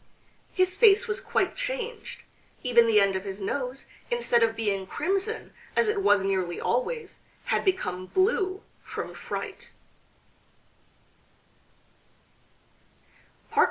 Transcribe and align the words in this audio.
His 0.51 0.77
face 0.77 1.07
was 1.07 1.21
quite 1.21 1.55
changed; 1.55 2.23
even 2.63 2.87
the 2.87 2.99
end 2.99 3.15
of 3.15 3.23
his 3.23 3.39
nose, 3.39 3.85
instead 4.09 4.41
of 4.41 4.55
being 4.55 4.87
crimson, 4.87 5.53
as 5.75 5.87
it 5.87 6.01
was 6.01 6.23
nearly 6.23 6.59
always, 6.59 7.19
had 7.45 7.63
become 7.63 8.07
blue 8.07 8.63
from 8.81 9.13
fright. 9.13 9.69